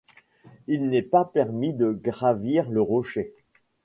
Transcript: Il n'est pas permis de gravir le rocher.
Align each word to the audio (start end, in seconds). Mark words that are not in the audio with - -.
Il 0.65 0.87
n'est 0.89 1.03
pas 1.03 1.25
permis 1.25 1.75
de 1.75 1.91
gravir 1.91 2.67
le 2.71 2.81
rocher. 2.81 3.35